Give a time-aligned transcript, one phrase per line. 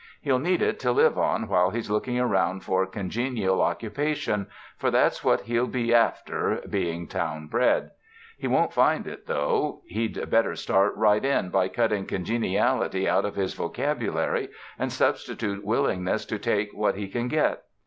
[0.19, 5.23] He'll need it to live on while he's looking around for 'congenial occupation'; for that's
[5.23, 7.91] what he'll be after, being town bred.
[8.39, 9.83] He won't find it, though.
[9.85, 16.25] He'd better start right in by cutting 'congeniality' out of his vocabulary and substitute willingness
[16.25, 17.61] to take what he can get.